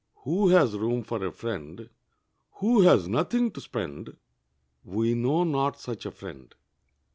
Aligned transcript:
Who 0.23 0.47
has 0.47 0.75
room 0.75 1.03
for 1.03 1.23
a 1.23 1.31
friend 1.31 1.87
Who 2.53 2.81
has 2.81 3.07
nothing 3.07 3.51
to 3.51 3.61
spend? 3.61 4.17
We 4.83 5.13
know 5.13 5.43
not 5.43 5.79
such 5.79 6.07
a 6.07 6.11
friend. 6.11 6.55